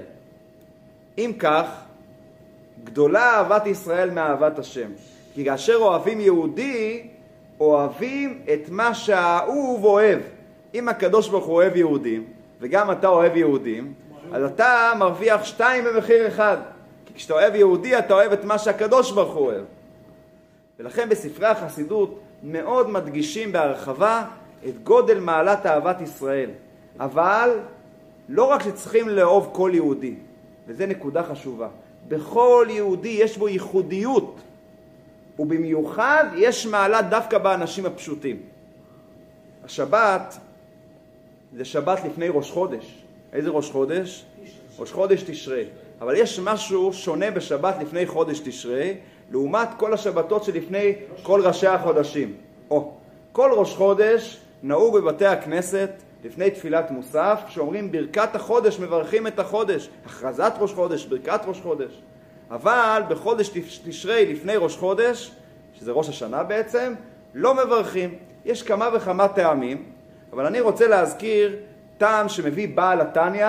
[1.17, 1.65] אם כך,
[2.83, 4.89] גדולה אהבת ישראל מאהבת השם.
[5.33, 7.07] כי כאשר אוהבים יהודי,
[7.59, 10.19] אוהבים את מה שהאהוב אוהב.
[10.73, 12.23] אם הקדוש ברוך הוא אוהב יהודים,
[12.61, 13.93] וגם אתה אוהב יהודים,
[14.33, 16.57] אז אתה מרוויח שתיים במחיר אחד.
[17.15, 19.63] כשאתה אוהב יהודי, אתה אוהב את מה שהקדוש ברוך הוא אוהב.
[20.79, 24.25] ולכן בספרי החסידות מאוד מדגישים בהרחבה
[24.67, 26.49] את גודל מעלת אהבת ישראל.
[26.99, 27.59] אבל
[28.29, 30.15] לא רק שצריכים לאהוב כל יהודי,
[30.67, 31.67] וזו נקודה חשובה,
[32.07, 34.39] בכל יהודי יש בו ייחודיות,
[35.39, 38.39] ובמיוחד יש מעלה דווקא באנשים הפשוטים.
[39.63, 40.37] השבת
[41.55, 43.03] זה שבת לפני ראש חודש.
[43.33, 44.25] איזה ראש חודש?
[44.79, 45.65] ראש חודש תשרי.
[46.01, 48.97] אבל יש משהו שונה בשבת לפני חודש תשרי,
[49.31, 52.33] לעומת כל השבתות שלפני כל ראשי החודשים.
[52.69, 52.91] או,
[53.31, 55.89] כל ראש חודש נהוג בבתי הכנסת
[56.23, 62.01] לפני תפילת מוסף, שאומרים ברכת החודש, מברכים את החודש, הכרזת ראש חודש, ברכת ראש חודש.
[62.51, 63.51] אבל בחודש
[63.85, 65.31] תשרי לפני ראש חודש,
[65.79, 66.93] שזה ראש השנה בעצם,
[67.33, 68.15] לא מברכים.
[68.45, 69.83] יש כמה וכמה טעמים,
[70.33, 71.55] אבל אני רוצה להזכיר
[71.97, 73.47] טעם שמביא בעל התניא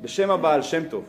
[0.00, 1.04] בשם הבעל שם טוב.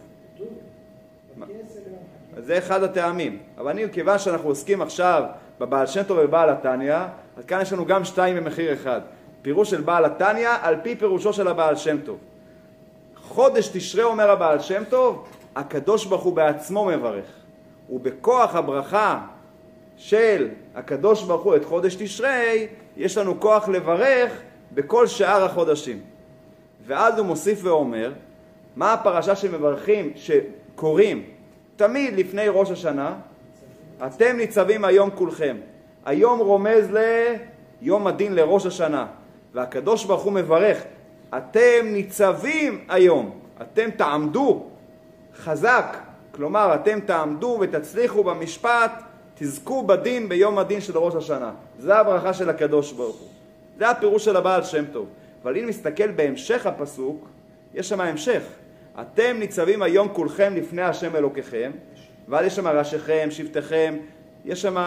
[2.37, 3.39] זה אחד הטעמים.
[3.57, 5.23] אבל אני, כיוון שאנחנו עוסקים עכשיו
[5.59, 6.97] בבעל שם טוב ובעל התניא,
[7.37, 9.01] אז כאן יש לנו גם שתיים במחיר אחד.
[9.41, 12.17] פירוש של בעל התניא על פי פירושו של הבעל שם טוב.
[13.15, 17.25] חודש תשרה, אומר הבעל שם טוב, הקדוש ברוך הוא בעצמו מברך.
[17.89, 19.21] ובכוח הברכה
[19.97, 24.31] של הקדוש ברוך הוא את חודש תשרי, יש לנו כוח לברך
[24.71, 25.99] בכל שאר החודשים.
[26.85, 28.11] ואז הוא מוסיף ואומר,
[28.79, 31.23] מה הפרשה שמברכים, שקוראים
[31.75, 33.15] תמיד לפני ראש השנה?
[34.05, 35.57] אתם ניצבים היום כולכם.
[36.05, 36.87] היום רומז
[37.81, 39.07] ליום הדין לראש השנה.
[39.53, 40.83] והקדוש ברוך הוא מברך,
[41.37, 44.65] אתם ניצבים היום, אתם תעמדו
[45.35, 45.97] חזק,
[46.31, 48.91] כלומר אתם תעמדו ותצליחו במשפט,
[49.35, 51.51] תזכו בדין ביום הדין של ראש השנה.
[51.79, 53.27] זה הברכה של הקדוש ברוך הוא.
[53.77, 55.07] זה הפירוש של הבעל שם טוב.
[55.43, 57.27] אבל אם נסתכל בהמשך הפסוק,
[57.73, 58.41] יש שם המשך.
[59.01, 61.71] אתם ניצבים היום כולכם לפני השם אלוקיכם,
[62.27, 63.97] ואז יש שם ראשיכם, שבטיכם,
[64.45, 64.77] יש שם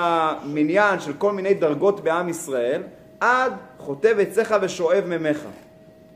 [0.45, 2.83] מניין של כל מיני דרגות בעם ישראל,
[3.21, 5.39] עד חוטב עציך ושואב ממך.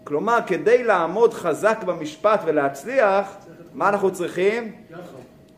[0.05, 3.37] כלומר, כדי לעמוד חזק במשפט ולהצליח,
[3.75, 4.73] מה אנחנו צריכים?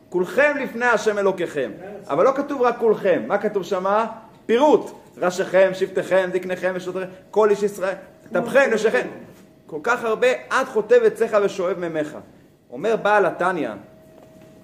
[0.09, 1.71] כולכם לפני השם אלוקיכם.
[2.07, 4.05] אבל לא כתוב רק כולכם, מה כתוב שמה?
[4.45, 4.91] פירוט.
[5.17, 7.95] ראשיכם, שבטיכם, זקניכם ושוטריכם, כל איש ישראל,
[8.31, 9.07] טבכם, נשיכם.
[9.69, 12.17] כל כך הרבה, עד חוטב עציך ושואב ממך.
[12.71, 13.69] אומר בעל התניא,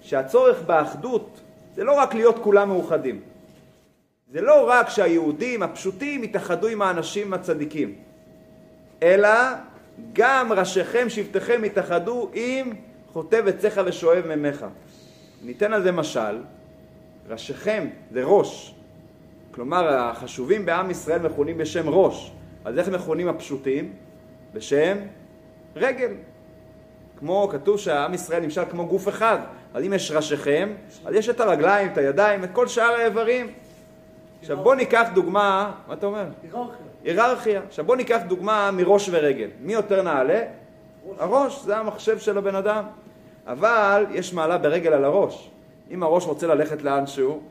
[0.01, 1.39] שהצורך באחדות
[1.75, 3.21] זה לא רק להיות כולם מאוחדים.
[4.31, 7.95] זה לא רק שהיהודים הפשוטים יתאחדו עם האנשים הצדיקים,
[9.03, 9.29] אלא
[10.13, 12.73] גם ראשיכם, שבטיכם יתאחדו עם
[13.13, 14.65] חוטב עציך ושואב ממך.
[15.43, 16.37] ניתן על זה משל,
[17.29, 18.75] ראשיכם זה ראש,
[19.51, 22.31] כלומר החשובים בעם ישראל מכונים בשם ראש,
[22.65, 24.04] אז איך מכונים הפשוטים?
[24.55, 24.97] בשם
[25.75, 26.11] רגל.
[27.19, 29.37] כמו, כתוב שהעם ישראל נמשל כמו גוף אחד,
[29.73, 30.69] אז אם יש ראשיכם,
[31.05, 33.47] אז יש את הרגליים, את הידיים, את כל שאר האיברים.
[34.41, 36.25] עכשיו בוא ניקח דוגמה, מה אתה אומר?
[36.43, 36.85] היררכיה.
[37.03, 37.61] היררכיה.
[37.67, 39.49] עכשיו בוא ניקח דוגמה מראש ורגל.
[39.61, 40.41] מי יותר נעלה?
[41.19, 42.83] הראש, זה המחשב של הבן אדם.
[43.47, 45.49] אבל יש מעלה ברגל על הראש.
[45.91, 47.41] אם הראש רוצה ללכת לאנשהו,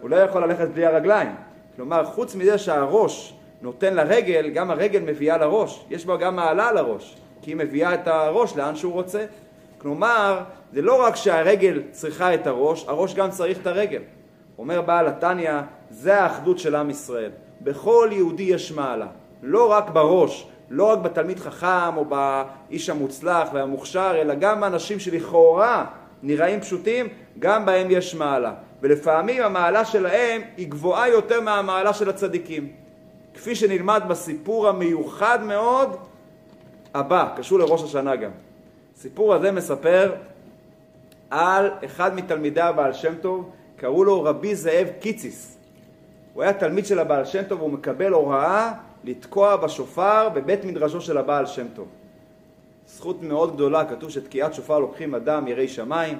[0.00, 1.34] הוא לא יכול ללכת בלי הרגליים.
[1.76, 5.84] כלומר, חוץ מזה שהראש נותן לרגל, גם הרגל מביאה לראש.
[5.90, 9.24] יש בה גם מעלה על הראש, כי היא מביאה את הראש לאן שהוא רוצה.
[9.78, 10.40] כלומר,
[10.72, 14.02] זה לא רק שהרגל צריכה את הראש, הראש גם צריך את הרגל.
[14.58, 15.52] אומר בעל התניא,
[15.90, 17.30] זה האחדות של עם ישראל.
[17.60, 19.06] בכל יהודי יש מעלה,
[19.42, 25.84] לא רק בראש, לא רק בתלמיד חכם או באיש המוצלח והמוכשר, אלא גם באנשים שלכאורה
[26.22, 28.52] נראים פשוטים, גם בהם יש מעלה.
[28.82, 32.83] ולפעמים המעלה שלהם היא גבוהה יותר מהמעלה של הצדיקים.
[33.34, 35.96] כפי שנלמד בסיפור המיוחד מאוד
[36.94, 38.30] הבא, קשור לראש השנה גם.
[38.96, 40.14] הסיפור הזה מספר
[41.30, 45.58] על אחד מתלמידי הבעל שם טוב, קראו לו רבי זאב קיציס.
[46.34, 48.72] הוא היה תלמיד של הבעל שם טוב והוא מקבל הוראה
[49.04, 51.88] לתקוע בשופר בבית מדרשו של הבעל שם טוב.
[52.86, 56.18] זכות מאוד גדולה, כתוב שתקיעת שופר לוקחים אדם יראי שמיים,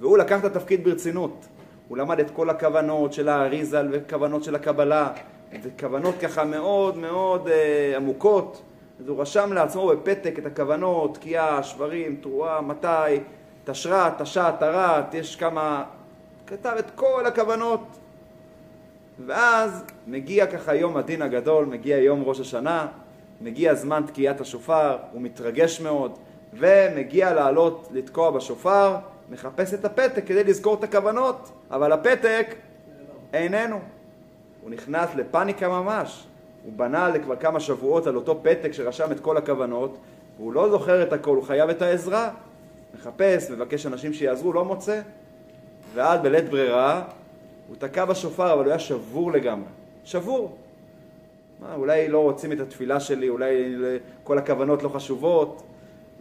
[0.00, 1.46] והוא לקח את התפקיד ברצינות.
[1.88, 5.12] הוא למד את כל הכוונות של האריזה וכוונות של הקבלה,
[5.60, 8.62] זה כוונות ככה מאוד מאוד אה, עמוקות.
[9.00, 13.20] אז הוא רשם לעצמו בפתק את הכוונות, תקיעה, שברים, תרועה, מתי,
[13.64, 15.84] תשרת, תשת, תרת, יש כמה...
[16.46, 17.80] כתב את כל הכוונות.
[19.26, 22.86] ואז מגיע ככה יום הדין הגדול, מגיע יום ראש השנה,
[23.40, 26.18] מגיע זמן תקיעת השופר, הוא מתרגש מאוד,
[26.54, 28.96] ומגיע לעלות לתקוע בשופר,
[29.30, 32.54] מחפש את הפתק כדי לזכור את הכוונות, אבל הפתק
[33.32, 33.80] איננו.
[34.62, 36.24] הוא נכנס לפאניקה ממש.
[36.64, 39.98] הוא בנה כבר כמה שבועות על אותו פתק שרשם את כל הכוונות,
[40.36, 42.30] והוא לא זוכר את הכל, הוא חייב את העזרה.
[42.94, 45.00] מחפש, מבקש אנשים שיעזרו, לא מוצא.
[45.94, 47.02] ואז בלית ברירה,
[47.68, 49.68] הוא תקע בשופר, אבל הוא היה שבור לגמרי.
[50.04, 50.56] שבור.
[51.60, 53.74] מה, אולי לא רוצים את התפילה שלי, אולי
[54.24, 55.62] כל הכוונות לא חשובות.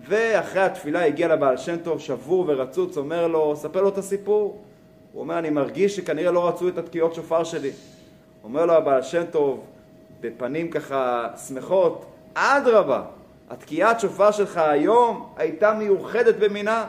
[0.08, 4.58] ואחרי התפילה הגיע לבעל שם טוב, שבור ורצוץ, אומר לו, ספר לו את הסיפור.
[5.14, 7.72] הוא אומר, אני מרגיש שכנראה לא רצו את התקיעות שופר שלי.
[8.44, 9.66] אומר לו הבעל שם טוב,
[10.22, 13.04] בפנים ככה שמחות, אדרבה,
[13.50, 16.88] התקיעת שופר שלך היום הייתה מיוחדת במינה.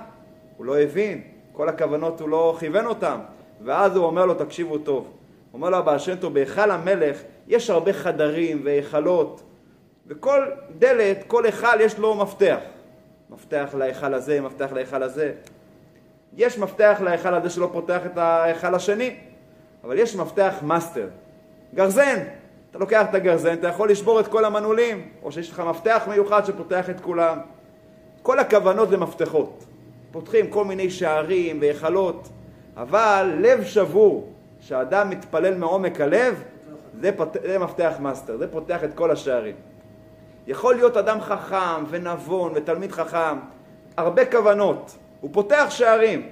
[0.57, 1.23] הוא לא הבין,
[1.53, 3.19] כל הכוונות הוא לא כיוון אותם.
[3.65, 5.13] ואז הוא אומר לו, תקשיבו טוב.
[5.55, 9.43] אומר לו הבעל שם טוב, בהיכל המלך יש הרבה חדרים והיכלות,
[10.07, 10.47] וכל
[10.79, 12.59] דלת, כל היכל יש לו מפתח.
[13.31, 15.33] מפתח להיכל הזה, מפתח להיכל הזה.
[16.37, 19.17] יש מפתח להיכל הזה שלא פותח את ההיכל השני,
[19.85, 21.09] אבל יש מפתח מאסטר,
[21.75, 22.19] גרזן.
[22.71, 26.45] אתה לוקח את הגרזן, אתה יכול לשבור את כל המנעולים, או שיש לך מפתח מיוחד
[26.45, 27.39] שפותח את כולם.
[28.23, 29.65] כל הכוונות זה מפתחות.
[30.13, 32.29] פותחים כל מיני שערים והיכלות,
[32.77, 36.43] אבל לב שבור, שאדם מתפלל מעומק הלב,
[37.01, 37.37] זה, פות...
[37.43, 39.55] זה מפתח מאסטר, זה פותח את כל השערים.
[40.47, 43.39] יכול להיות אדם חכם ונבון ותלמיד חכם,
[43.97, 46.29] הרבה כוונות, הוא פותח שערים,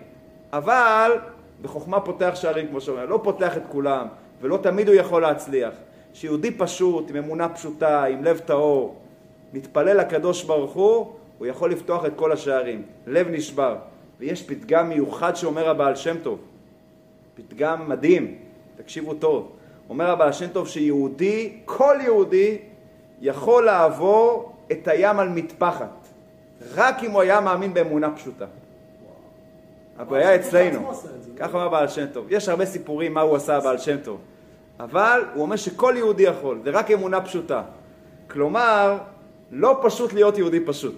[0.52, 1.12] אבל
[1.62, 4.06] בחוכמה פותח שערים, כמו שאומרים, לא פותח את כולם,
[4.40, 5.74] ולא תמיד הוא יכול להצליח.
[6.14, 8.96] שיהודי פשוט, עם אמונה פשוטה, עם לב טהור,
[9.52, 12.82] מתפלל לקדוש ברוך הוא, הוא יכול לפתוח את כל השערים.
[13.06, 13.76] לב נשבר.
[14.20, 16.38] ויש פתגם מיוחד שאומר הבעל שם טוב,
[17.34, 18.38] פתגם מדהים,
[18.76, 19.52] תקשיבו טוב.
[19.88, 22.58] אומר הבעל שם טוב שיהודי, כל יהודי,
[23.20, 26.08] יכול לעבור את הים על מטפחת,
[26.74, 28.46] רק אם הוא היה מאמין באמונה פשוטה.
[29.98, 30.90] הבעיה אצלנו,
[31.36, 32.26] ככה אומר הבעל שם טוב.
[32.30, 34.20] יש הרבה סיפורים מה הוא עשה הבעל שם טוב,
[34.84, 37.62] אבל הוא אומר שכל יהודי יכול, זה רק אמונה פשוטה.
[38.30, 38.98] כלומר,
[39.50, 40.94] לא פשוט להיות יהודי פשוט.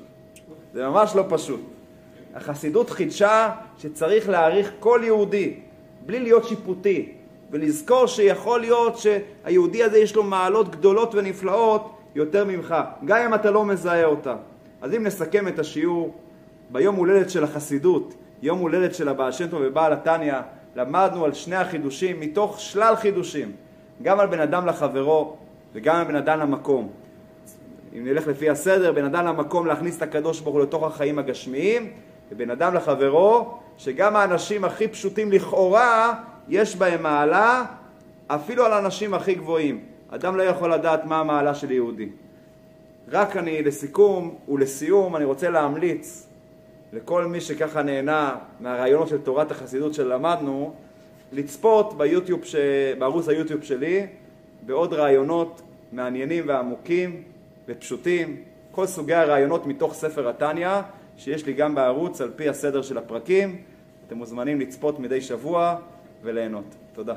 [0.72, 1.60] זה ממש לא פשוט.
[2.34, 5.54] החסידות חידשה שצריך להעריך כל יהודי,
[6.06, 7.12] בלי להיות שיפוטי,
[7.50, 12.74] ולזכור שיכול להיות שהיהודי הזה יש לו מעלות גדולות ונפלאות יותר ממך,
[13.04, 14.36] גם אם אתה לא מזהה אותה.
[14.82, 16.14] אז אם נסכם את השיעור,
[16.70, 20.34] ביום הולדת של החסידות, יום הולדת של הבעל שם טוב ובעל התניא,
[20.76, 23.52] למדנו על שני החידושים מתוך שלל חידושים,
[24.02, 25.36] גם על בן אדם לחברו
[25.72, 26.88] וגם על בן אדם למקום.
[27.98, 31.90] אם נלך לפי הסדר, בן אדם למקום להכניס את הקדוש ברוך הוא לתוך החיים הגשמיים,
[32.32, 36.14] ובן אדם לחברו, שגם האנשים הכי פשוטים לכאורה,
[36.48, 37.64] יש בהם מעלה,
[38.26, 39.84] אפילו על האנשים הכי גבוהים.
[40.10, 42.08] אדם לא יכול לדעת מה המעלה של יהודי.
[43.08, 46.26] רק אני, לסיכום ולסיום, אני רוצה להמליץ
[46.92, 50.74] לכל מי שככה נהנה מהרעיונות של תורת החסידות שלמדנו,
[51.32, 52.56] לצפות ביוטיוב, ש...
[52.98, 54.06] בערוץ היוטיוב שלי
[54.66, 55.62] בעוד רעיונות
[55.92, 57.22] מעניינים ועמוקים
[57.68, 58.36] ופשוטים,
[58.70, 60.80] כל סוגי הרעיונות מתוך ספר התניא,
[61.16, 63.62] שיש לי גם בערוץ על פי הסדר של הפרקים.
[64.06, 65.76] אתם מוזמנים לצפות מדי שבוע
[66.22, 66.74] וליהנות.
[66.92, 67.14] תודה.